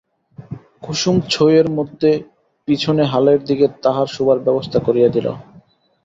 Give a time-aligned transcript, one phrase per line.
[0.81, 2.11] কুসুম ছইয়ের মধ্যে
[2.67, 5.27] পিছনে হালের দিকে তাহার শোবার ব্যবস্থা করিয়া দিল।